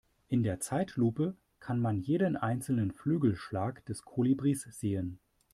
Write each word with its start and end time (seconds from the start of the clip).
In 0.29 0.41
der 0.41 0.59
Zeitlupe 0.59 1.35
kann 1.59 1.79
man 1.79 1.99
jeden 1.99 2.35
einzelnen 2.35 2.91
Flügelschlag 2.91 3.85
des 3.85 4.01
Kolibris 4.01 4.63
sehen. 4.63 5.19